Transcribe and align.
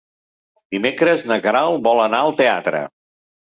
Dimecres 0.75 1.27
na 1.33 1.37
Queralt 1.45 1.85
vol 1.91 2.03
anar 2.07 2.25
al 2.25 2.37
teatre. 2.43 2.85